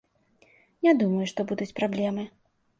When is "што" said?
1.35-1.47